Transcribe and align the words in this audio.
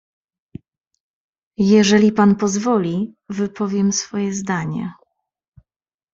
"Jeżeli 1.59 2.11
pan 2.11 2.35
pozwoli, 2.35 3.13
wypowiem 3.29 3.91
swoje 3.93 4.33
zdanie." 4.33 4.93